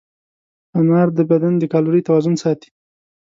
[0.79, 2.69] انار د بدن د کالورۍ توازن ساتي.